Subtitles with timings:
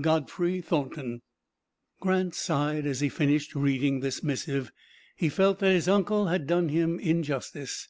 [0.00, 1.22] GODFREY THORNTON."
[2.00, 4.72] Grant sighed as he finished reading this missive.
[5.14, 7.86] He felt that his uncle had done him injustice.